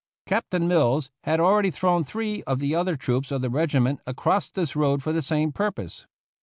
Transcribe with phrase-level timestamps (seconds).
[0.25, 4.75] Captain Mills had already thrown three of the other troops of the regiment across this
[4.75, 6.07] road for the same purpose.